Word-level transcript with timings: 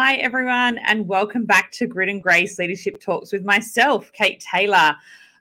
Hi, 0.00 0.14
everyone, 0.18 0.78
and 0.86 1.08
welcome 1.08 1.44
back 1.44 1.72
to 1.72 1.88
Grit 1.88 2.08
and 2.08 2.22
Grace 2.22 2.56
Leadership 2.56 3.00
Talks 3.00 3.32
with 3.32 3.44
myself, 3.44 4.12
Kate 4.12 4.38
Taylor. 4.38 4.94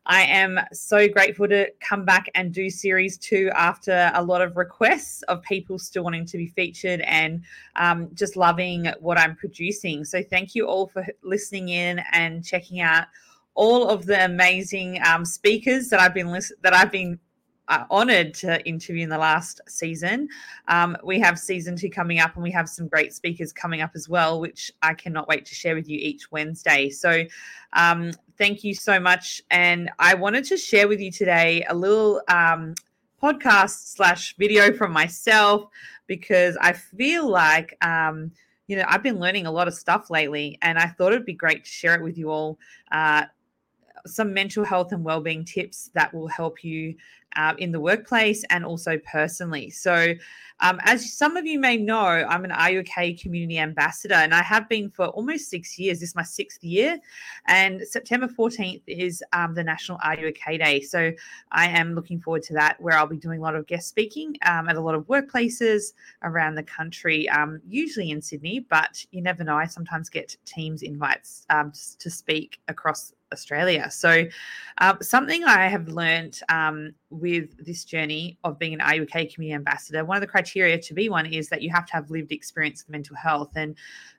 I 0.07 0.23
am 0.23 0.59
so 0.73 1.07
grateful 1.07 1.47
to 1.49 1.69
come 1.79 2.05
back 2.05 2.27
and 2.33 2.51
do 2.51 2.71
series 2.71 3.19
two 3.19 3.51
after 3.53 4.11
a 4.15 4.23
lot 4.23 4.41
of 4.41 4.57
requests 4.57 5.21
of 5.27 5.43
people 5.43 5.77
still 5.77 6.03
wanting 6.03 6.25
to 6.25 6.37
be 6.37 6.47
featured 6.47 7.01
and 7.01 7.43
um, 7.75 8.09
just 8.15 8.35
loving 8.35 8.91
what 8.99 9.19
I'm 9.19 9.35
producing. 9.35 10.03
So, 10.03 10.23
thank 10.23 10.55
you 10.55 10.65
all 10.65 10.87
for 10.87 11.05
listening 11.21 11.69
in 11.69 12.01
and 12.11 12.43
checking 12.43 12.81
out 12.81 13.05
all 13.53 13.87
of 13.87 14.07
the 14.07 14.25
amazing 14.25 14.99
um, 15.05 15.23
speakers 15.23 15.89
that 15.89 15.99
I've 15.99 16.15
been 16.15 16.31
list- 16.31 16.53
that 16.63 16.73
I've 16.73 16.91
been 16.91 17.19
uh, 17.67 17.85
honored 17.89 18.33
to 18.33 18.65
interview 18.67 19.03
in 19.03 19.09
the 19.09 19.17
last 19.17 19.61
season. 19.67 20.29
Um, 20.67 20.97
we 21.03 21.19
have 21.19 21.37
season 21.37 21.75
two 21.75 21.89
coming 21.89 22.19
up, 22.19 22.35
and 22.35 22.43
we 22.43 22.51
have 22.51 22.69
some 22.69 22.87
great 22.87 23.13
speakers 23.13 23.51
coming 23.51 23.81
up 23.81 23.91
as 23.95 24.07
well, 24.07 24.39
which 24.39 24.71
I 24.81 24.93
cannot 24.93 25.27
wait 25.27 25.45
to 25.45 25.55
share 25.55 25.75
with 25.75 25.89
you 25.89 25.97
each 25.99 26.31
Wednesday. 26.31 26.89
So, 26.89 27.23
um, 27.73 28.11
thank 28.37 28.63
you 28.63 28.73
so 28.73 28.99
much. 28.99 29.41
And 29.51 29.89
I 29.99 30.13
wanted 30.13 30.45
to 30.45 30.57
share 30.57 30.87
with 30.87 30.99
you 30.99 31.11
today 31.11 31.65
a 31.69 31.75
little 31.75 32.21
um, 32.29 32.75
podcast 33.21 33.95
slash 33.95 34.35
video 34.37 34.71
from 34.73 34.91
myself 34.91 35.69
because 36.07 36.57
I 36.61 36.73
feel 36.73 37.29
like. 37.29 37.75
Um, 37.81 38.31
you 38.69 38.75
know, 38.75 38.83
I've 38.85 39.01
been 39.01 39.17
learning 39.17 39.45
a 39.45 39.51
lot 39.51 39.69
of 39.69 39.73
stuff 39.73 40.09
lately, 40.09 40.57
and 40.61 40.77
I 40.77 40.87
thought 40.87 41.13
it'd 41.13 41.25
be 41.25 41.31
great 41.31 41.63
to 41.63 41.69
share 41.69 41.95
it 41.95 42.03
with 42.03 42.17
you 42.17 42.29
all. 42.29 42.59
Uh, 42.91 43.23
some 44.07 44.33
mental 44.33 44.63
health 44.63 44.91
and 44.91 45.03
well-being 45.03 45.45
tips 45.45 45.89
that 45.93 46.13
will 46.13 46.27
help 46.27 46.63
you 46.63 46.95
uh, 47.35 47.53
in 47.59 47.71
the 47.71 47.79
workplace 47.79 48.43
and 48.49 48.65
also 48.65 48.97
personally. 48.99 49.69
So, 49.69 50.13
um, 50.59 50.79
as 50.85 51.13
some 51.13 51.37
of 51.37 51.45
you 51.45 51.59
may 51.59 51.77
know, 51.77 52.03
I'm 52.03 52.43
an 52.43 52.51
OK 52.51 53.13
community 53.13 53.59
ambassador, 53.59 54.15
and 54.15 54.33
I 54.33 54.41
have 54.41 54.67
been 54.67 54.89
for 54.89 55.05
almost 55.09 55.51
six 55.51 55.77
years. 55.77 55.99
This 55.99 56.09
is 56.09 56.15
my 56.15 56.23
sixth 56.23 56.63
year, 56.63 56.97
and 57.45 57.81
September 57.83 58.27
14th 58.27 58.81
is 58.87 59.23
um, 59.33 59.53
the 59.53 59.63
National 59.63 59.99
OK 60.03 60.57
Day. 60.57 60.81
So, 60.81 61.11
I 61.51 61.67
am 61.67 61.93
looking 61.93 62.19
forward 62.19 62.41
to 62.43 62.53
that, 62.55 62.81
where 62.81 62.97
I'll 62.97 63.05
be 63.05 63.17
doing 63.17 63.39
a 63.39 63.43
lot 63.43 63.55
of 63.55 63.67
guest 63.67 63.87
speaking 63.87 64.35
um, 64.45 64.67
at 64.67 64.75
a 64.75 64.81
lot 64.81 64.95
of 64.95 65.03
workplaces 65.03 65.93
around 66.23 66.55
the 66.55 66.63
country, 66.63 67.29
um, 67.29 67.61
usually 67.67 68.09
in 68.09 68.21
Sydney, 68.21 68.61
but 68.61 69.05
you 69.11 69.21
never 69.21 69.43
know. 69.43 69.55
I 69.55 69.65
sometimes 69.65 70.09
get 70.09 70.35
teams 70.45 70.81
invites 70.81 71.45
um, 71.51 71.71
to 71.99 72.09
speak 72.09 72.59
across 72.67 73.13
Australia. 73.31 73.89
So, 73.91 74.25
uh, 74.79 74.95
something 75.01 75.43
I 75.43 75.67
have 75.67 75.87
learned 75.87 76.39
um, 76.49 76.93
with 77.09 77.65
this 77.65 77.83
journey 77.83 78.37
of 78.43 78.59
being 78.59 78.73
an 78.73 78.81
OK 78.81 79.25
community 79.25 79.55
ambassador, 79.55 80.05
one 80.05 80.17
of 80.17 80.21
the 80.21 80.27
criteria 80.27 80.77
to 80.79 80.93
be 80.93 81.09
one 81.09 81.25
is 81.25 81.49
that 81.49 81.61
you 81.61 81.71
have 81.71 81.85
to 81.87 81.93
have 81.93 82.09
lived 82.09 82.31
experience 82.31 82.83
with 82.83 82.91
mental 82.91 83.15
health. 83.15 83.51
And 83.55 83.75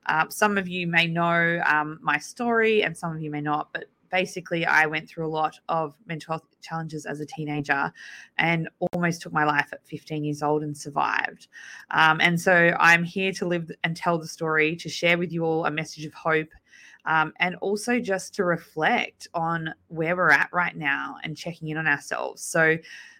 uh, 0.07 0.27
some 0.29 0.59
of 0.59 0.69
you 0.69 0.87
may 0.87 1.07
know 1.07 1.61
um, 1.67 1.99
my 2.03 2.19
story, 2.19 2.83
and 2.83 2.97
some 2.97 3.15
of 3.15 3.23
you 3.23 3.31
may 3.31 3.41
not, 3.41 3.69
but 3.73 3.85
basically 4.11 4.67
I 4.67 4.87
went 4.87 5.09
through 5.09 5.27
a 5.27 5.29
lot 5.29 5.59
of 5.69 5.95
mental 6.07 6.33
health 6.35 6.45
challenges 6.61 7.07
as 7.07 7.21
a 7.21 7.27
teenager 7.27 7.93
and 8.39 8.69
almost 8.93 9.23
took 9.23 9.33
my 9.33 9.45
life 9.45 9.69
at 9.73 9.87
15 9.87 10.25
years 10.25 10.43
old 10.43 10.63
and 10.63 10.77
survived. 10.77 11.49
Um, 11.91 12.21
and 12.21 12.41
so 12.41 12.75
I'm 12.79 13.05
here 13.05 13.33
to 13.33 13.47
live 13.47 13.71
and 13.85 13.97
tell 13.97 14.19
the 14.19 14.27
story, 14.27 14.77
to 14.77 14.89
share 14.89 15.19
with 15.19 15.33
you 15.33 15.45
all 15.45 15.67
a 15.67 15.71
message 15.71 16.05
of 16.05 16.15
hope 16.15 16.49
um, 17.09 17.33
and 17.41 17.57
also 17.57 17.99
just 17.99 18.35
to 18.35 18.45
reflect 18.45 19.27
on 19.35 19.75
where 19.89 20.15
we're 20.15 20.31
at 20.31 20.51
right 20.53 20.77
now 20.77 21.17
and 21.25 21.37
checking 21.37 21.69
in 21.69 21.79
on 21.79 21.89
ourselves. 21.89 22.43
So 22.43 22.77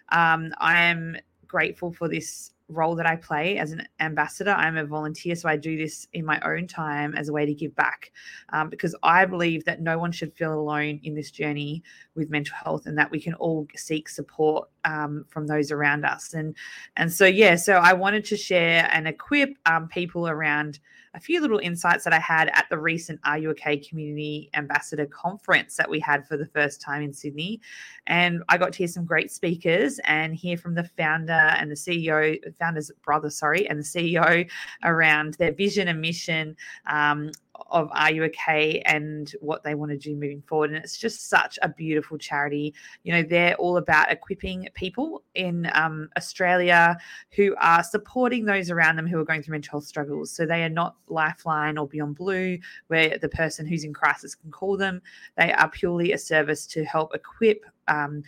um, 0.09 0.53
I 0.59 0.83
am 0.83 1.17
grateful 1.47 1.91
for 1.91 2.07
this 2.07 2.51
role 2.71 2.95
that 2.95 3.07
I 3.07 3.15
play 3.15 3.57
as 3.57 3.71
an 3.71 3.87
ambassador. 3.99 4.51
I'm 4.51 4.77
a 4.77 4.85
volunteer, 4.85 5.33
so 5.33 5.49
I 5.49 5.57
do 5.57 5.75
this 5.75 6.07
in 6.13 6.23
my 6.23 6.39
own 6.41 6.67
time 6.67 7.15
as 7.15 7.29
a 7.29 7.33
way 7.33 7.47
to 7.47 7.53
give 7.55 7.75
back 7.75 8.11
um, 8.49 8.69
because 8.69 8.95
I 9.01 9.25
believe 9.25 9.65
that 9.65 9.81
no 9.81 9.97
one 9.97 10.11
should 10.11 10.35
feel 10.35 10.53
alone 10.53 10.99
in 11.03 11.15
this 11.15 11.31
journey 11.31 11.81
with 12.13 12.29
mental 12.29 12.55
health 12.63 12.85
and 12.85 12.95
that 12.99 13.09
we 13.09 13.19
can 13.19 13.33
all 13.33 13.67
seek 13.75 14.07
support 14.07 14.69
um, 14.85 15.25
from 15.29 15.47
those 15.47 15.71
around 15.71 16.05
us. 16.05 16.35
And 16.35 16.55
and 16.95 17.11
so 17.11 17.25
yeah, 17.25 17.55
so 17.55 17.73
I 17.77 17.93
wanted 17.93 18.23
to 18.25 18.37
share 18.37 18.87
and 18.93 19.07
equip 19.07 19.57
um, 19.65 19.87
people 19.87 20.27
around 20.27 20.79
a 21.13 21.19
few 21.19 21.41
little 21.41 21.59
insights 21.59 22.03
that 22.03 22.13
I 22.13 22.19
had 22.19 22.49
at 22.53 22.67
the 22.69 22.77
recent 22.77 23.19
R 23.25 23.37
U 23.37 23.51
OK 23.51 23.77
Community 23.77 24.49
Ambassador 24.53 25.05
Conference 25.05 25.75
that 25.77 25.89
we 25.89 25.99
had 25.99 26.27
for 26.27 26.37
the 26.37 26.45
first 26.45 26.81
time 26.81 27.01
in 27.01 27.13
Sydney. 27.13 27.61
And 28.07 28.43
I 28.49 28.57
got 28.57 28.73
to 28.73 28.77
hear 28.77 28.87
some 28.87 29.05
great 29.05 29.31
speakers 29.31 29.99
and 30.05 30.35
hear 30.35 30.57
from 30.57 30.75
the 30.75 30.83
founder 30.83 31.33
and 31.33 31.69
the 31.69 31.75
CEO, 31.75 32.37
founder's 32.55 32.91
brother, 33.03 33.29
sorry, 33.29 33.67
and 33.67 33.79
the 33.79 33.83
CEO 33.83 34.49
around 34.83 35.35
their 35.35 35.53
vision 35.53 35.87
and 35.87 36.01
mission 36.01 36.55
um, 36.87 37.31
of 37.69 37.89
R 37.93 38.11
U 38.11 38.23
OK 38.23 38.81
and 38.85 39.33
what 39.41 39.63
they 39.63 39.75
want 39.75 39.91
to 39.91 39.97
do 39.97 40.15
moving 40.15 40.41
forward. 40.41 40.71
And 40.71 40.83
it's 40.83 40.97
just 40.97 41.29
such 41.29 41.59
a 41.61 41.69
beautiful 41.69 42.17
charity. 42.17 42.73
You 43.03 43.13
know, 43.13 43.23
they're 43.23 43.55
all 43.55 43.77
about 43.77 44.11
equipping 44.11 44.67
people 44.73 45.23
in 45.35 45.69
um, 45.73 46.09
Australia 46.17 46.97
who 47.31 47.55
are 47.59 47.83
supporting 47.83 48.45
those 48.45 48.69
around 48.69 48.95
them 48.95 49.07
who 49.07 49.19
are 49.19 49.25
going 49.25 49.43
through 49.43 49.53
mental 49.53 49.71
health 49.71 49.85
struggles. 49.85 50.31
So 50.31 50.45
they 50.45 50.63
are 50.63 50.69
not 50.69 50.95
Lifeline 51.07 51.77
or 51.77 51.87
Beyond 51.87 52.15
Blue, 52.15 52.57
where 52.87 53.17
the 53.17 53.29
person 53.29 53.65
who's 53.65 53.83
in 53.83 53.93
crisis 53.93 54.35
can 54.35 54.51
call 54.51 54.77
them. 54.77 55.01
They 55.37 55.51
are 55.53 55.69
purely 55.69 56.13
a 56.13 56.17
service 56.17 56.65
to 56.67 56.83
help 56.83 57.13
equip 57.13 57.65
um, 57.87 58.23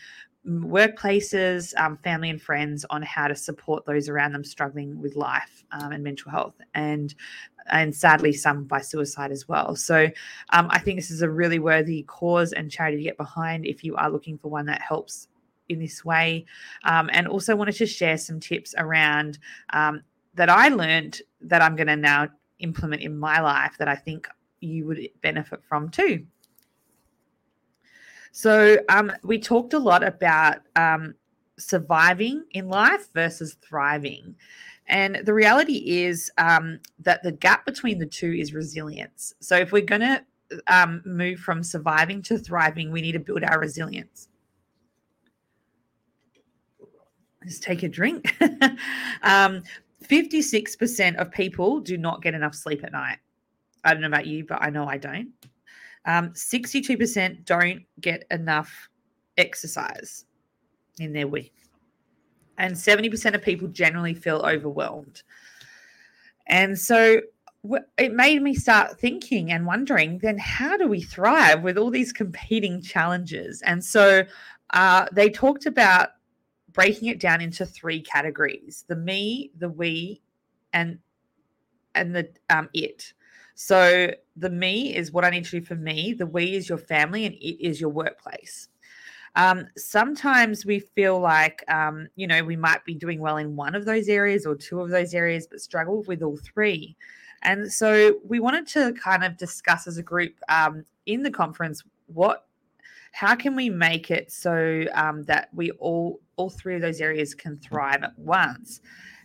workplaces, 0.48 1.72
um, 1.80 1.98
family, 1.98 2.32
and 2.32 2.42
friends 2.42 2.84
on 2.90 3.04
how 3.04 3.28
to 3.28 3.36
support 3.36 3.86
those 3.86 4.10
around 4.10 4.32
them 4.32 4.44
struggling 4.44 5.00
with 5.00 5.16
life 5.16 5.64
um, 5.72 5.92
and 5.92 6.04
mental 6.04 6.32
health, 6.32 6.56
and 6.74 7.14
and 7.68 7.96
sadly 7.96 8.34
some 8.34 8.64
by 8.66 8.82
suicide 8.82 9.32
as 9.32 9.48
well. 9.48 9.76
So 9.76 10.10
um, 10.52 10.68
I 10.70 10.80
think 10.80 10.98
this 10.98 11.12
is 11.12 11.22
a 11.22 11.30
really 11.30 11.60
worthy 11.60 12.04
cause 12.04 12.54
and 12.54 12.72
charity 12.72 12.98
to 12.98 13.04
get 13.04 13.18
behind 13.18 13.66
if 13.66 13.84
you 13.84 13.96
are 13.96 14.10
looking 14.10 14.38
for 14.38 14.50
one 14.50 14.66
that 14.66 14.82
helps 14.82 15.28
in 15.70 15.80
this 15.80 16.04
way, 16.04 16.46
um, 16.84 17.10
and 17.14 17.28
also 17.28 17.56
wanted 17.56 17.76
to 17.76 17.86
share 17.86 18.18
some 18.18 18.40
tips 18.40 18.76
around 18.78 19.40
um, 19.72 20.02
that 20.34 20.50
I 20.50 20.68
learned 20.68 21.22
that 21.42 21.62
I'm 21.62 21.76
going 21.76 21.88
to 21.88 21.96
now 21.96 22.28
implement 22.60 23.02
in 23.02 23.18
my 23.18 23.40
life 23.40 23.76
that 23.80 23.88
I 23.88 23.96
think 23.96 24.28
you 24.60 24.86
would 24.86 25.10
benefit 25.22 25.64
from 25.64 25.90
too. 25.90 26.26
So 28.32 28.78
um, 28.90 29.12
we 29.24 29.40
talked 29.40 29.74
a 29.74 29.80
lot 29.80 30.04
about 30.04 30.60
um, 30.76 31.16
surviving 31.58 32.46
in 32.52 32.70
life 32.70 33.08
versus 33.14 33.58
thriving. 33.62 34.36
And 34.92 35.22
the 35.24 35.34
reality 35.34 36.04
is 36.04 36.30
um, 36.38 36.80
that 37.00 37.24
the 37.24 37.32
gap 37.32 37.66
between 37.66 37.98
the 37.98 38.06
two 38.06 38.34
is 38.34 38.54
resilience. 38.54 39.34
So 39.40 39.56
if 39.56 39.72
we're 39.72 39.86
going 39.86 40.02
to 40.02 40.24
um, 40.68 41.02
move 41.06 41.40
from 41.40 41.64
surviving 41.64 42.22
to 42.24 42.38
thriving, 42.38 42.92
we 42.92 43.02
need 43.02 43.14
to 43.14 43.20
build 43.20 43.44
our 43.46 43.58
resilience. 43.58 44.28
Just 47.46 47.64
take 47.64 47.84
a 47.84 47.90
drink. 47.90 48.36
um, 49.24 49.64
56% 50.04 51.16
of 51.16 51.32
people 51.32 51.80
do 51.80 51.98
not 51.98 52.22
get 52.22 52.34
enough 52.34 52.54
sleep 52.54 52.84
at 52.84 52.92
night. 52.92 53.18
I 53.86 53.94
don't 53.94 54.02
know 54.02 54.08
about 54.08 54.28
you, 54.28 54.46
but 54.46 54.62
I 54.62 54.70
know 54.70 54.88
I 54.88 54.98
don't. 54.98 55.30
Um, 56.06 56.32
62% 56.32 57.46
don't 57.46 57.84
get 58.02 58.26
enough 58.30 58.90
exercise 59.38 60.26
in 61.00 61.14
their 61.14 61.28
week. 61.28 61.54
And 62.58 62.76
70% 62.76 63.34
of 63.34 63.42
people 63.42 63.68
generally 63.70 64.14
feel 64.14 64.38
overwhelmed. 64.46 65.24
And 66.48 66.78
so 66.78 67.22
it 67.98 68.14
made 68.14 68.42
me 68.42 68.56
start 68.56 69.00
thinking 69.00 69.52
and 69.52 69.66
wondering 69.66 70.18
then 70.20 70.38
how 70.38 70.78
do 70.78 70.88
we 70.88 71.02
thrive 71.02 71.62
with 71.62 71.78
all 71.78 71.90
these 71.90 72.12
competing 72.12 72.82
challenges? 72.82 73.62
And 73.62 73.84
so 73.84 74.24
uh, 74.72 75.06
they 75.12 75.30
talked 75.30 75.66
about 75.66 76.10
breaking 76.74 77.10
it 77.10 77.20
down 77.20 77.42
into 77.42 77.66
three 77.66 78.02
categories 78.02 78.86
the 78.88 78.96
me, 78.96 79.52
the 79.58 79.70
we, 79.70 80.22
and 80.74 80.98
and 81.96 82.16
the 82.16 82.30
um, 82.50 82.70
it. 82.74 83.14
So 83.56 84.12
the 84.38 84.50
me 84.50 84.96
is 84.96 85.12
what 85.12 85.26
I 85.26 85.30
need 85.30 85.46
to 85.46 85.60
do 85.60 85.62
for 85.62 85.76
me, 85.76 86.14
the 86.14 86.26
we 86.26 86.56
is 86.56 86.68
your 86.68 86.78
family, 86.78 87.26
and 87.26 87.36
it 87.36 87.64
is 87.64 87.80
your 87.80 87.92
workplace. 87.92 88.70
Um, 89.36 89.68
sometimes 89.78 90.66
we 90.66 90.80
feel 90.80 91.20
like, 91.20 91.64
um, 91.70 92.08
you 92.16 92.28
know, 92.28 92.44
we 92.44 92.56
might 92.56 92.84
be 92.84 92.94
doing 92.94 93.20
well 93.20 93.38
in 93.38 93.56
one 93.56 93.76
of 93.76 93.86
those 93.86 94.10
areas 94.10 94.46
or 94.46 94.56
two 94.56 94.82
of 94.82 94.90
those 94.90 95.14
areas, 95.14 95.48
but 95.48 95.62
struggle 95.62 96.04
with 96.04 96.22
all 96.22 96.38
three. 96.38 96.96
And 97.44 97.72
so 97.72 98.20
we 98.28 98.40
wanted 98.40 98.68
to 98.68 98.94
kind 98.94 99.24
of 99.24 99.38
discuss 99.38 99.88
as 99.88 99.98
a 99.98 100.04
group 100.04 100.34
um, 100.50 100.86
in 101.06 101.24
the 101.24 101.32
conference 101.32 101.82
what, 102.08 102.46
how 103.14 103.36
can 103.36 103.56
we 103.56 103.70
make 103.70 104.12
it 104.12 104.32
so 104.32 104.86
um, 104.94 105.24
that 105.24 105.50
we 105.54 105.72
all, 105.72 106.20
all 106.36 106.50
three 106.50 106.76
of 106.76 106.82
those 106.82 107.02
areas 107.02 107.34
can 107.34 107.58
thrive 107.58 108.04
at 108.04 108.18
once. 108.20 108.82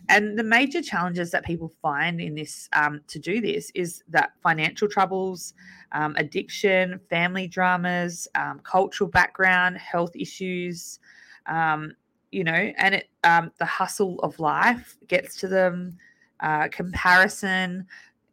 And 0.09 0.37
the 0.37 0.43
major 0.43 0.81
challenges 0.81 1.31
that 1.31 1.45
people 1.45 1.71
find 1.81 2.21
in 2.21 2.35
this 2.35 2.69
um, 2.73 3.01
to 3.07 3.19
do 3.19 3.41
this 3.41 3.71
is 3.75 4.03
that 4.09 4.31
financial 4.41 4.87
troubles, 4.87 5.53
um, 5.91 6.15
addiction, 6.17 6.99
family 7.09 7.47
dramas, 7.47 8.27
um, 8.35 8.59
cultural 8.63 9.09
background, 9.09 9.77
health 9.77 10.15
issues, 10.15 10.99
um, 11.45 11.93
you 12.31 12.43
know, 12.43 12.73
and 12.77 12.95
it 12.95 13.09
um, 13.23 13.51
the 13.57 13.65
hustle 13.65 14.19
of 14.19 14.39
life 14.39 14.97
gets 15.07 15.35
to 15.41 15.47
them, 15.47 15.97
uh, 16.39 16.67
comparison, 16.69 17.85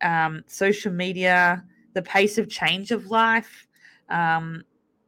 um, 0.03 0.43
social 0.47 0.93
media, 0.93 1.65
the 1.95 2.03
pace 2.03 2.39
of 2.39 2.49
change 2.49 2.91
of 2.91 3.07
life. 3.07 3.67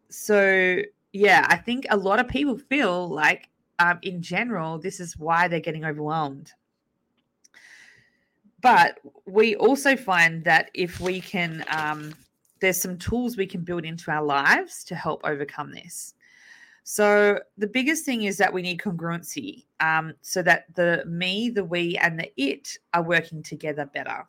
So, 0.09 0.79
yeah, 1.13 1.47
I 1.49 1.57
think 1.57 1.87
a 1.91 1.97
lot 1.97 2.21
of 2.21 2.29
people 2.29 2.57
feel 2.57 3.09
like, 3.09 3.49
um, 3.79 3.99
in 4.03 4.23
general, 4.23 4.79
this 4.79 5.01
is 5.01 5.17
why 5.17 5.49
they're 5.49 5.61
getting 5.61 5.85
overwhelmed. 5.85 6.53
But 8.63 8.99
we 9.27 9.55
also 9.57 9.97
find 9.97 10.43
that 10.45 10.71
if 10.75 10.99
we 10.99 11.21
can, 11.21 11.65
um, 11.69 12.15
there's 12.61 12.81
some 12.81 12.99
tools 12.99 13.37
we 13.37 13.47
can 13.47 13.61
build 13.63 13.85
into 13.85 14.11
our 14.11 14.25
lives 14.25 14.83
to 14.85 14.95
help 14.95 15.21
overcome 15.25 15.73
this. 15.73 16.15
So 16.89 17.41
the 17.59 17.67
biggest 17.67 18.05
thing 18.05 18.23
is 18.23 18.39
that 18.39 18.53
we 18.53 18.63
need 18.63 18.79
congruency 18.79 19.65
um, 19.81 20.15
so 20.23 20.41
that 20.43 20.73
the 20.75 21.05
me, 21.07 21.51
the 21.51 21.65
we, 21.65 21.97
and 21.99 22.19
the 22.19 22.33
it 22.37 22.79
are 22.95 23.03
working 23.03 23.43
together 23.43 23.91
better. 23.93 24.27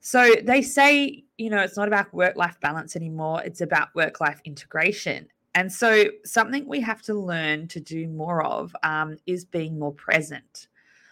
So 0.00 0.34
they 0.42 0.62
say, 0.62 1.24
you 1.36 1.50
know, 1.50 1.60
it's 1.60 1.76
not 1.76 1.86
about 1.86 2.12
work 2.14 2.36
life 2.36 2.58
balance 2.60 2.96
anymore, 2.96 3.42
it's 3.44 3.60
about 3.60 3.94
work 3.94 4.20
life 4.20 4.40
integration. 4.44 5.28
And 5.58 5.72
so 5.72 6.04
something 6.24 6.68
we 6.68 6.80
have 6.82 7.02
to 7.02 7.14
learn 7.14 7.66
to 7.66 7.80
do 7.80 8.06
more 8.06 8.44
of 8.44 8.76
um, 8.84 9.16
is 9.26 9.44
being 9.44 9.76
more 9.76 9.92
present. 9.92 10.68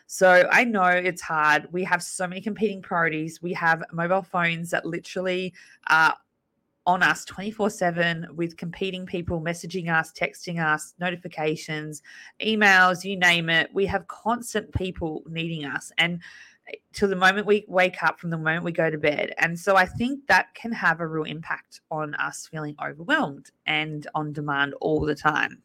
So 0.06 0.48
I 0.52 0.62
know 0.62 0.84
it's 0.84 1.20
hard. 1.20 1.66
We 1.72 1.82
have 1.82 2.00
so 2.00 2.28
many 2.28 2.40
competing 2.40 2.80
priorities. 2.80 3.42
We 3.42 3.52
have 3.54 3.82
mobile 3.92 4.22
phones 4.22 4.70
that 4.70 4.86
literally 4.86 5.52
are 5.88 6.14
on 6.86 7.02
us 7.02 7.24
24 7.24 7.70
7 7.70 8.28
with 8.36 8.56
competing 8.56 9.04
people 9.04 9.40
messaging 9.40 9.92
us, 9.92 10.12
texting 10.12 10.64
us, 10.64 10.94
notifications, 11.00 12.02
emails, 12.40 13.02
you 13.02 13.18
name 13.18 13.50
it. 13.50 13.68
We 13.74 13.84
have 13.86 14.06
constant 14.06 14.72
people 14.72 15.24
needing 15.28 15.64
us. 15.64 15.90
And 15.98 16.22
to 16.94 17.06
the 17.06 17.16
moment 17.16 17.46
we 17.46 17.64
wake 17.68 18.02
up 18.02 18.18
from 18.18 18.30
the 18.30 18.38
moment 18.38 18.64
we 18.64 18.72
go 18.72 18.90
to 18.90 18.98
bed. 18.98 19.34
And 19.38 19.58
so 19.58 19.76
I 19.76 19.86
think 19.86 20.26
that 20.26 20.54
can 20.54 20.72
have 20.72 21.00
a 21.00 21.06
real 21.06 21.24
impact 21.24 21.80
on 21.90 22.14
us 22.14 22.48
feeling 22.50 22.74
overwhelmed 22.82 23.50
and 23.66 24.06
on 24.14 24.32
demand 24.32 24.74
all 24.80 25.00
the 25.00 25.14
time. 25.14 25.62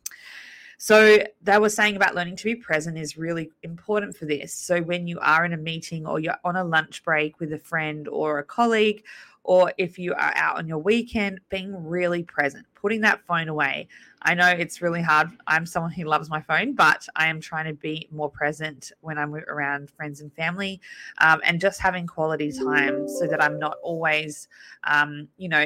So 0.77 1.19
they 1.44 1.59
were 1.59 1.69
saying 1.69 1.95
about 1.95 2.15
learning 2.15 2.38
to 2.38 2.44
be 2.44 2.56
present 2.56 2.98
is 2.98 3.15
really 3.15 3.51
important 3.62 4.18
for 4.18 4.25
this. 4.25 4.51
So 4.51 4.81
when 4.81 5.06
you 5.06 5.19
are 5.19 5.45
in 5.45 5.53
a 5.53 5.57
meeting 5.57 6.07
or 6.07 6.19
you're 6.19 6.39
on 6.44 6.56
a 6.56 6.63
lunch 6.63 7.03
break 7.03 7.39
with 7.39 7.53
a 7.53 7.59
friend 7.59 8.07
or 8.07 8.39
a 8.39 8.44
colleague 8.44 9.03
or 9.43 9.73
if 9.77 9.97
you 9.97 10.13
are 10.13 10.33
out 10.35 10.57
on 10.57 10.67
your 10.67 10.77
weekend, 10.77 11.39
being 11.49 11.73
really 11.85 12.23
present, 12.23 12.65
putting 12.75 13.01
that 13.01 13.25
phone 13.25 13.47
away. 13.47 13.88
I 14.21 14.35
know 14.35 14.47
it's 14.47 14.81
really 14.81 15.01
hard. 15.01 15.29
I'm 15.47 15.65
someone 15.65 15.91
who 15.91 16.03
loves 16.03 16.29
my 16.29 16.41
phone, 16.41 16.73
but 16.73 17.07
I 17.15 17.27
am 17.27 17.41
trying 17.41 17.65
to 17.65 17.73
be 17.73 18.07
more 18.11 18.29
present 18.29 18.91
when 19.01 19.17
I'm 19.17 19.33
around 19.33 19.89
friends 19.89 20.21
and 20.21 20.31
family 20.33 20.79
um, 21.19 21.41
and 21.43 21.59
just 21.59 21.79
having 21.79 22.05
quality 22.05 22.51
time 22.51 23.07
so 23.07 23.25
that 23.27 23.41
I'm 23.41 23.57
not 23.57 23.77
always, 23.81 24.47
um, 24.83 25.27
you 25.38 25.49
know, 25.49 25.65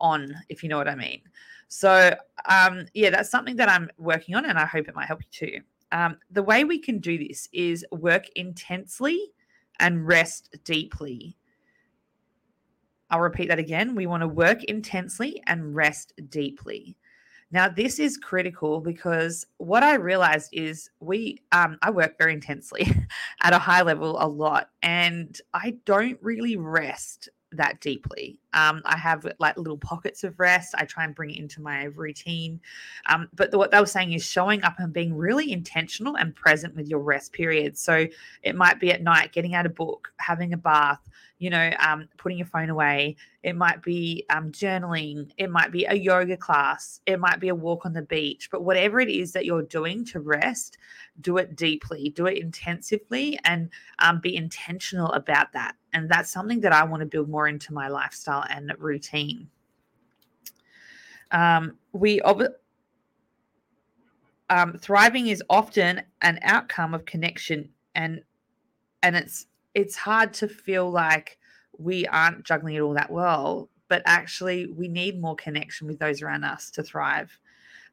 on, 0.00 0.34
if 0.48 0.62
you 0.62 0.68
know 0.68 0.78
what 0.78 0.88
I 0.88 0.94
mean. 0.94 1.20
So, 1.68 2.14
um, 2.48 2.86
yeah, 2.94 3.10
that's 3.10 3.30
something 3.30 3.56
that 3.56 3.68
I'm 3.68 3.90
working 3.98 4.36
on 4.36 4.44
and 4.44 4.58
I 4.58 4.66
hope 4.66 4.88
it 4.88 4.94
might 4.94 5.06
help 5.06 5.22
you 5.22 5.48
too. 5.48 5.60
Um, 5.92 6.18
the 6.30 6.42
way 6.42 6.64
we 6.64 6.78
can 6.78 6.98
do 6.98 7.18
this 7.18 7.48
is 7.52 7.84
work 7.90 8.26
intensely 8.36 9.32
and 9.80 10.06
rest 10.06 10.56
deeply. 10.64 11.36
I'll 13.10 13.20
repeat 13.20 13.48
that 13.48 13.58
again. 13.58 13.94
We 13.94 14.06
want 14.06 14.22
to 14.22 14.28
work 14.28 14.64
intensely 14.64 15.42
and 15.46 15.74
rest 15.74 16.12
deeply. 16.28 16.96
Now, 17.52 17.68
this 17.68 18.00
is 18.00 18.16
critical 18.16 18.80
because 18.80 19.46
what 19.58 19.84
I 19.84 19.94
realized 19.94 20.50
is 20.52 20.90
we, 20.98 21.38
um, 21.52 21.78
I 21.80 21.90
work 21.90 22.18
very 22.18 22.32
intensely 22.32 22.88
at 23.42 23.52
a 23.52 23.58
high 23.58 23.82
level 23.82 24.16
a 24.20 24.26
lot, 24.26 24.70
and 24.82 25.38
I 25.54 25.76
don't 25.84 26.18
really 26.22 26.56
rest 26.56 27.28
that 27.56 27.80
deeply. 27.80 28.38
Um, 28.52 28.82
I 28.84 28.96
have 28.96 29.26
like 29.38 29.56
little 29.56 29.76
pockets 29.76 30.24
of 30.24 30.38
rest. 30.40 30.74
I 30.78 30.84
try 30.84 31.04
and 31.04 31.14
bring 31.14 31.30
it 31.30 31.38
into 31.38 31.60
my 31.60 31.84
routine. 31.84 32.60
Um, 33.06 33.28
but 33.34 33.50
the, 33.50 33.58
what 33.58 33.70
they 33.70 33.80
were 33.80 33.86
saying 33.86 34.12
is 34.12 34.24
showing 34.24 34.62
up 34.62 34.78
and 34.78 34.92
being 34.92 35.14
really 35.14 35.52
intentional 35.52 36.16
and 36.16 36.34
present 36.34 36.74
with 36.74 36.88
your 36.88 37.00
rest 37.00 37.32
period. 37.32 37.76
So 37.76 38.06
it 38.42 38.56
might 38.56 38.80
be 38.80 38.92
at 38.92 39.02
night, 39.02 39.32
getting 39.32 39.54
out 39.54 39.66
a 39.66 39.70
book, 39.70 40.08
having 40.18 40.54
a 40.54 40.56
bath, 40.56 41.00
you 41.38 41.50
know, 41.50 41.70
um, 41.80 42.08
putting 42.16 42.38
your 42.38 42.46
phone 42.46 42.70
away. 42.70 43.16
It 43.42 43.56
might 43.56 43.82
be 43.82 44.24
um, 44.30 44.50
journaling. 44.50 45.30
It 45.36 45.50
might 45.50 45.70
be 45.70 45.84
a 45.84 45.94
yoga 45.94 46.36
class. 46.36 47.00
It 47.06 47.20
might 47.20 47.40
be 47.40 47.48
a 47.48 47.54
walk 47.54 47.84
on 47.84 47.92
the 47.92 48.02
beach. 48.02 48.48
But 48.50 48.64
whatever 48.64 49.00
it 49.00 49.10
is 49.10 49.32
that 49.32 49.44
you're 49.44 49.62
doing 49.62 50.04
to 50.06 50.20
rest, 50.20 50.78
do 51.20 51.36
it 51.36 51.54
deeply, 51.54 52.10
do 52.10 52.26
it 52.26 52.38
intensively, 52.38 53.38
and 53.44 53.70
um, 53.98 54.20
be 54.20 54.34
intentional 54.34 55.12
about 55.12 55.52
that. 55.52 55.76
And 55.96 56.10
that's 56.10 56.28
something 56.30 56.60
that 56.60 56.74
I 56.74 56.84
want 56.84 57.00
to 57.00 57.06
build 57.06 57.30
more 57.30 57.48
into 57.48 57.72
my 57.72 57.88
lifestyle 57.88 58.44
and 58.50 58.70
routine. 58.78 59.48
Um, 61.30 61.78
we 61.92 62.20
ob- 62.20 62.52
um, 64.50 64.74
thriving 64.74 65.28
is 65.28 65.42
often 65.48 66.02
an 66.20 66.38
outcome 66.42 66.92
of 66.92 67.06
connection 67.06 67.70
and 67.94 68.20
and 69.02 69.16
it's 69.16 69.46
it's 69.74 69.96
hard 69.96 70.34
to 70.34 70.48
feel 70.48 70.90
like 70.90 71.38
we 71.78 72.06
aren't 72.08 72.44
juggling 72.44 72.74
it 72.74 72.80
all 72.80 72.92
that 72.92 73.10
well, 73.10 73.70
but 73.88 74.02
actually 74.04 74.66
we 74.66 74.88
need 74.88 75.18
more 75.18 75.34
connection 75.34 75.86
with 75.86 75.98
those 75.98 76.20
around 76.20 76.44
us 76.44 76.70
to 76.72 76.82
thrive. 76.82 77.38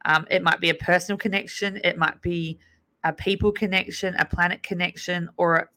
Um, 0.03 0.27
it 0.29 0.43
might 0.43 0.59
be 0.59 0.71
a 0.71 0.75
personal 0.75 1.17
connection, 1.17 1.79
it 1.85 1.97
might 1.97 2.21
be 2.21 2.59
a 3.05 3.13
people 3.13 3.53
connection, 3.53 4.13
a 4.15 4.25
planet 4.25 4.61
connection, 4.61 5.29
or 5.37 5.69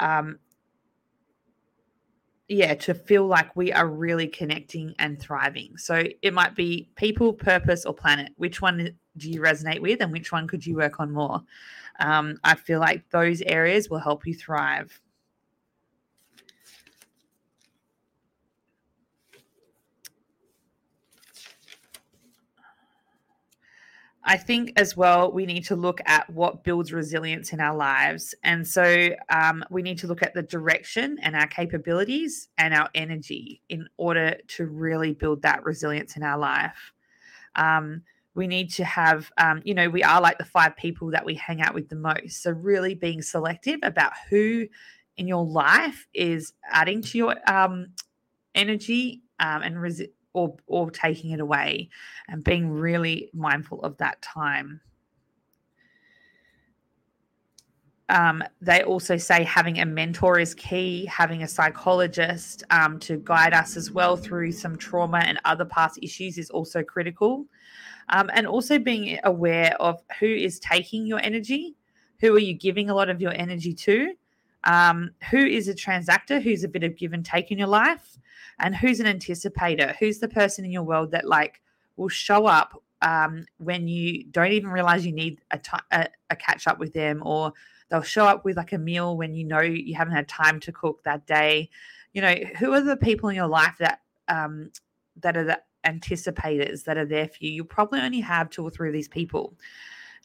um, 0.00 0.40
yeah, 2.48 2.74
to 2.74 2.94
feel 2.94 3.26
like 3.26 3.54
we 3.56 3.72
are 3.72 3.86
really 3.86 4.26
connecting 4.26 4.94
and 4.98 5.20
thriving. 5.20 5.76
So 5.76 6.04
it 6.22 6.32
might 6.32 6.54
be 6.54 6.88
people, 6.96 7.32
purpose, 7.32 7.84
or 7.84 7.92
planet. 7.92 8.32
Which 8.36 8.62
one 8.62 8.96
do 9.18 9.30
you 9.30 9.40
resonate 9.42 9.80
with, 9.80 10.00
and 10.00 10.10
which 10.10 10.32
one 10.32 10.48
could 10.48 10.66
you 10.66 10.76
work 10.76 10.98
on 10.98 11.12
more? 11.12 11.42
Um, 12.00 12.38
I 12.44 12.54
feel 12.54 12.80
like 12.80 13.08
those 13.10 13.42
areas 13.42 13.90
will 13.90 13.98
help 13.98 14.26
you 14.26 14.34
thrive. 14.34 14.98
I 24.28 24.36
think 24.36 24.74
as 24.76 24.94
well, 24.94 25.32
we 25.32 25.46
need 25.46 25.64
to 25.64 25.74
look 25.74 26.02
at 26.04 26.28
what 26.28 26.62
builds 26.62 26.92
resilience 26.92 27.54
in 27.54 27.60
our 27.60 27.74
lives. 27.74 28.34
And 28.44 28.68
so 28.68 29.08
um, 29.30 29.64
we 29.70 29.80
need 29.80 29.96
to 30.00 30.06
look 30.06 30.22
at 30.22 30.34
the 30.34 30.42
direction 30.42 31.16
and 31.22 31.34
our 31.34 31.46
capabilities 31.46 32.48
and 32.58 32.74
our 32.74 32.90
energy 32.94 33.62
in 33.70 33.88
order 33.96 34.36
to 34.48 34.66
really 34.66 35.14
build 35.14 35.40
that 35.42 35.64
resilience 35.64 36.14
in 36.14 36.22
our 36.22 36.38
life. 36.38 36.92
Um, 37.56 38.02
we 38.34 38.46
need 38.46 38.70
to 38.74 38.84
have, 38.84 39.32
um, 39.38 39.62
you 39.64 39.72
know, 39.72 39.88
we 39.88 40.02
are 40.02 40.20
like 40.20 40.36
the 40.36 40.44
five 40.44 40.76
people 40.76 41.10
that 41.12 41.24
we 41.24 41.34
hang 41.34 41.62
out 41.62 41.72
with 41.72 41.88
the 41.88 41.96
most. 41.96 42.42
So 42.42 42.50
really 42.50 42.94
being 42.94 43.22
selective 43.22 43.80
about 43.82 44.12
who 44.28 44.66
in 45.16 45.26
your 45.26 45.46
life 45.46 46.06
is 46.12 46.52
adding 46.70 47.00
to 47.00 47.16
your 47.16 47.50
um, 47.50 47.94
energy 48.54 49.22
um, 49.40 49.62
and 49.62 49.80
resilience 49.80 50.12
or 50.38 50.56
or 50.66 50.90
taking 50.90 51.30
it 51.30 51.40
away 51.40 51.88
and 52.28 52.44
being 52.44 52.70
really 52.70 53.30
mindful 53.32 53.80
of 53.82 53.96
that 53.98 54.20
time 54.22 54.80
um, 58.10 58.42
they 58.60 58.82
also 58.82 59.16
say 59.16 59.44
having 59.44 59.80
a 59.80 59.86
mentor 59.86 60.38
is 60.38 60.54
key, 60.54 61.04
having 61.04 61.42
a 61.42 61.48
psychologist 61.48 62.64
um, 62.70 62.98
to 63.00 63.18
guide 63.18 63.52
us 63.52 63.76
as 63.76 63.90
well 63.90 64.16
through 64.16 64.52
some 64.52 64.76
trauma 64.76 65.18
and 65.18 65.38
other 65.44 65.66
past 65.66 65.98
issues 66.02 66.38
is 66.38 66.48
also 66.50 66.82
critical. 66.82 67.44
Um, 68.08 68.30
and 68.32 68.46
also 68.46 68.78
being 68.78 69.18
aware 69.24 69.76
of 69.78 70.00
who 70.18 70.26
is 70.26 70.58
taking 70.58 71.06
your 71.06 71.20
energy, 71.20 71.76
who 72.20 72.34
are 72.34 72.40
you 72.40 72.54
giving 72.54 72.88
a 72.88 72.94
lot 72.94 73.10
of 73.10 73.20
your 73.20 73.32
energy 73.32 73.74
to, 73.74 74.14
um, 74.64 75.10
who 75.30 75.44
is 75.44 75.68
a 75.68 75.74
transactor, 75.74 76.40
who's 76.40 76.64
a 76.64 76.68
bit 76.68 76.84
of 76.84 76.96
give 76.96 77.12
and 77.12 77.26
take 77.26 77.50
in 77.50 77.58
your 77.58 77.68
life, 77.68 78.16
and 78.60 78.74
who's 78.74 79.00
an 79.00 79.06
anticipator? 79.06 79.96
Who's 79.96 80.18
the 80.18 80.28
person 80.28 80.64
in 80.64 80.70
your 80.70 80.82
world 80.82 81.10
that 81.12 81.26
like 81.26 81.60
will 81.96 82.08
show 82.08 82.46
up 82.46 82.82
um, 83.02 83.46
when 83.58 83.86
you 83.86 84.24
don't 84.24 84.52
even 84.52 84.70
realize 84.70 85.06
you 85.06 85.12
need 85.12 85.40
a, 85.50 85.58
t- 85.58 85.70
a, 85.92 86.08
a 86.30 86.36
catch 86.36 86.66
up 86.66 86.78
with 86.78 86.92
them? 86.92 87.22
Or 87.24 87.52
they'll 87.88 88.02
show 88.02 88.26
up 88.26 88.44
with 88.44 88.56
like 88.56 88.72
a 88.72 88.78
meal 88.78 89.16
when 89.16 89.34
you 89.34 89.44
know 89.44 89.60
you 89.60 89.94
haven't 89.94 90.14
had 90.14 90.28
time 90.28 90.60
to 90.60 90.72
cook 90.72 91.02
that 91.04 91.26
day. 91.26 91.70
You 92.12 92.22
know 92.22 92.34
who 92.58 92.72
are 92.72 92.80
the 92.80 92.96
people 92.96 93.28
in 93.28 93.36
your 93.36 93.46
life 93.46 93.76
that 93.78 94.00
um, 94.28 94.70
that 95.20 95.36
are 95.36 95.44
the 95.44 95.60
anticipators 95.84 96.84
that 96.84 96.96
are 96.96 97.06
there 97.06 97.28
for 97.28 97.36
you? 97.40 97.50
You 97.50 97.64
probably 97.64 98.00
only 98.00 98.20
have 98.20 98.50
two 98.50 98.64
or 98.64 98.70
three 98.70 98.88
of 98.88 98.94
these 98.94 99.08
people. 99.08 99.54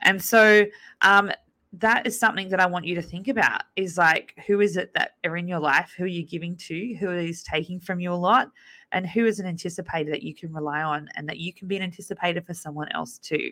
And 0.01 0.21
so 0.21 0.65
um, 1.01 1.31
that 1.73 2.05
is 2.05 2.19
something 2.19 2.49
that 2.49 2.59
I 2.59 2.67
want 2.67 2.85
you 2.85 2.93
to 2.95 3.01
think 3.01 3.27
about 3.27 3.63
is 3.75 3.97
like, 3.97 4.35
who 4.45 4.61
is 4.61 4.77
it 4.77 4.93
that 4.93 5.15
are 5.25 5.35
in 5.35 5.47
your 5.47 5.59
life? 5.59 5.93
Who 5.97 6.03
are 6.03 6.07
you 6.07 6.23
giving 6.23 6.55
to? 6.57 6.93
Who 6.95 7.09
is 7.11 7.41
taking 7.41 7.79
from 7.79 7.99
you 7.99 8.13
a 8.13 8.15
lot? 8.15 8.51
And 8.91 9.07
who 9.07 9.25
is 9.25 9.39
an 9.39 9.47
anticipator 9.53 10.11
that 10.11 10.21
you 10.21 10.35
can 10.35 10.53
rely 10.53 10.83
on 10.83 11.09
and 11.15 11.27
that 11.27 11.39
you 11.39 11.51
can 11.51 11.67
be 11.67 11.77
an 11.77 11.91
anticipator 11.91 12.45
for 12.45 12.53
someone 12.53 12.89
else 12.91 13.17
too? 13.17 13.51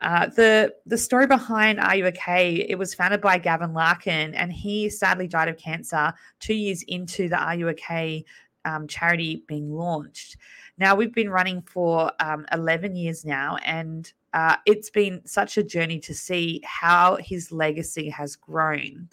Uh, 0.00 0.26
the 0.28 0.72
the 0.86 0.96
story 0.96 1.26
behind 1.26 1.80
R 1.80 1.96
U 1.96 2.06
OK? 2.06 2.66
It 2.68 2.78
was 2.78 2.94
founded 2.94 3.20
by 3.20 3.36
Gavin 3.36 3.74
Larkin, 3.74 4.34
and 4.34 4.52
he 4.52 4.88
sadly 4.88 5.26
died 5.26 5.48
of 5.48 5.58
cancer 5.58 6.14
two 6.38 6.54
years 6.54 6.84
into 6.84 7.28
the 7.28 7.36
R 7.36 7.56
U 7.56 7.68
OK 7.68 8.24
um, 8.64 8.86
charity 8.86 9.42
being 9.46 9.72
launched. 9.72 10.36
Now 10.78 10.94
we've 10.94 11.12
been 11.12 11.30
running 11.30 11.62
for 11.62 12.12
um, 12.20 12.46
11 12.52 12.94
years 12.94 13.24
now, 13.24 13.56
and 13.64 14.10
uh, 14.34 14.56
it's 14.66 14.90
been 14.90 15.20
such 15.24 15.56
a 15.56 15.62
journey 15.62 15.98
to 16.00 16.14
see 16.14 16.60
how 16.64 17.16
his 17.20 17.50
legacy 17.52 18.08
has 18.08 18.36
grown. 18.36 19.08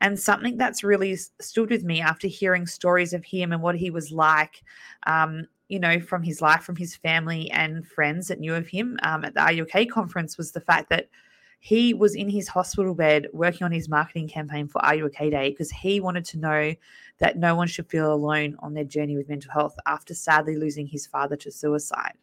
And 0.00 0.18
something 0.18 0.56
that's 0.56 0.84
really 0.84 1.16
stood 1.16 1.70
with 1.70 1.84
me 1.84 2.00
after 2.00 2.28
hearing 2.28 2.66
stories 2.66 3.12
of 3.12 3.24
him 3.24 3.52
and 3.52 3.62
what 3.62 3.74
he 3.74 3.90
was 3.90 4.12
like, 4.12 4.62
um, 5.06 5.46
you 5.68 5.80
know, 5.80 6.00
from 6.00 6.22
his 6.22 6.40
life, 6.40 6.62
from 6.62 6.76
his 6.76 6.94
family 6.96 7.50
and 7.50 7.86
friends 7.86 8.28
that 8.28 8.38
knew 8.38 8.54
of 8.54 8.68
him 8.68 8.98
um, 9.02 9.24
at 9.24 9.34
the 9.34 9.60
OK 9.60 9.86
conference 9.86 10.38
was 10.38 10.52
the 10.52 10.60
fact 10.60 10.88
that 10.90 11.08
he 11.60 11.92
was 11.92 12.14
in 12.14 12.28
his 12.28 12.46
hospital 12.48 12.94
bed 12.94 13.26
working 13.32 13.64
on 13.64 13.72
his 13.72 13.88
marketing 13.88 14.28
campaign 14.28 14.68
for 14.68 14.84
Are 14.84 14.96
Day 15.08 15.50
because 15.50 15.70
he 15.70 15.98
wanted 16.00 16.24
to 16.26 16.38
know 16.38 16.74
that 17.18 17.36
no 17.36 17.56
one 17.56 17.66
should 17.66 17.90
feel 17.90 18.12
alone 18.12 18.56
on 18.60 18.74
their 18.74 18.84
journey 18.84 19.16
with 19.16 19.28
mental 19.28 19.50
health 19.50 19.76
after 19.86 20.14
sadly 20.14 20.56
losing 20.56 20.86
his 20.86 21.06
father 21.06 21.34
to 21.36 21.50
suicide. 21.50 22.14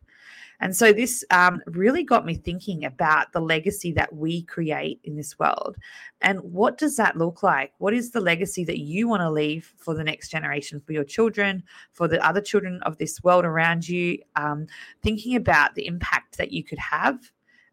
And 0.59 0.75
so 0.75 0.93
this 0.93 1.23
um, 1.31 1.61
really 1.67 2.03
got 2.03 2.25
me 2.25 2.35
thinking 2.35 2.85
about 2.85 3.31
the 3.33 3.41
legacy 3.41 3.91
that 3.93 4.13
we 4.13 4.43
create 4.43 4.99
in 5.03 5.15
this 5.15 5.37
world. 5.37 5.75
And 6.21 6.39
what 6.39 6.77
does 6.77 6.95
that 6.97 7.17
look 7.17 7.43
like? 7.43 7.73
What 7.77 7.93
is 7.93 8.11
the 8.11 8.21
legacy 8.21 8.63
that 8.65 8.79
you 8.79 9.07
want 9.07 9.21
to 9.21 9.29
leave 9.29 9.73
for 9.77 9.93
the 9.93 10.03
next 10.03 10.29
generation, 10.29 10.79
for 10.79 10.93
your 10.93 11.03
children, 11.03 11.63
for 11.91 12.07
the 12.07 12.25
other 12.25 12.41
children 12.41 12.81
of 12.83 12.97
this 12.97 13.23
world 13.23 13.45
around 13.45 13.87
you? 13.87 14.19
Um, 14.35 14.67
thinking 15.03 15.35
about 15.35 15.75
the 15.75 15.87
impact 15.87 16.37
that 16.37 16.51
you 16.51 16.63
could 16.63 16.79
have 16.79 17.19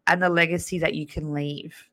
and 0.07 0.21
the 0.21 0.29
legacy 0.29 0.79
that 0.79 0.95
you 0.95 1.07
can 1.07 1.33
leave. 1.33 1.89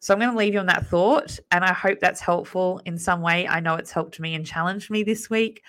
So 0.00 0.12
I'm 0.12 0.20
going 0.20 0.32
to 0.32 0.36
leave 0.36 0.52
you 0.52 0.60
on 0.60 0.66
that 0.66 0.86
thought, 0.86 1.38
and 1.50 1.64
I 1.64 1.72
hope 1.72 1.98
that's 1.98 2.20
helpful 2.20 2.80
in 2.84 2.98
some 2.98 3.22
way. 3.22 3.48
I 3.48 3.60
know 3.60 3.76
it's 3.76 3.90
helped 3.90 4.20
me 4.20 4.34
and 4.34 4.44
challenged 4.44 4.90
me 4.90 5.02
this 5.02 5.30
week. 5.30 5.62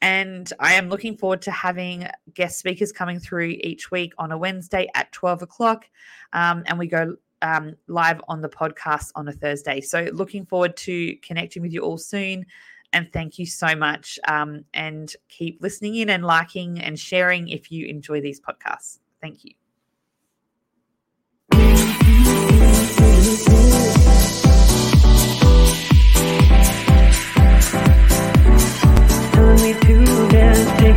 And 0.00 0.52
I 0.60 0.74
am 0.74 0.88
looking 0.88 1.16
forward 1.16 1.42
to 1.42 1.50
having 1.50 2.08
guest 2.32 2.58
speakers 2.58 2.92
coming 2.92 3.18
through 3.18 3.56
each 3.60 3.90
week 3.90 4.12
on 4.18 4.30
a 4.30 4.38
Wednesday 4.38 4.88
at 4.94 5.10
12 5.12 5.42
o'clock. 5.42 5.88
Um, 6.32 6.62
and 6.66 6.78
we 6.78 6.86
go 6.86 7.16
um, 7.42 7.76
live 7.86 8.20
on 8.28 8.40
the 8.40 8.48
podcast 8.48 9.10
on 9.14 9.28
a 9.28 9.32
Thursday. 9.32 9.80
So 9.80 10.08
looking 10.12 10.46
forward 10.46 10.76
to 10.78 11.16
connecting 11.16 11.62
with 11.62 11.72
you 11.72 11.80
all 11.80 11.98
soon. 11.98 12.46
And 12.92 13.12
thank 13.12 13.38
you 13.38 13.46
so 13.46 13.74
much. 13.74 14.18
Um, 14.26 14.64
and 14.72 15.12
keep 15.28 15.60
listening 15.60 15.96
in 15.96 16.08
and 16.08 16.24
liking 16.24 16.80
and 16.80 16.98
sharing 16.98 17.48
if 17.48 17.70
you 17.70 17.86
enjoy 17.86 18.20
these 18.20 18.40
podcasts. 18.40 18.98
Thank 19.20 19.44
you. 19.44 19.52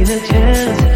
taking 0.06 0.24
a 0.24 0.28
chance. 0.28 0.91